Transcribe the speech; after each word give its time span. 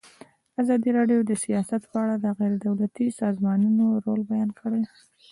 ازادي 0.61 0.89
راډیو 0.97 1.19
د 1.29 1.31
سیاست 1.45 1.81
په 1.91 1.97
اړه 2.03 2.15
د 2.19 2.25
غیر 2.37 2.53
دولتي 2.65 3.05
سازمانونو 3.21 3.85
رول 4.05 4.19
بیان 4.31 4.49
کړی. 4.59 4.81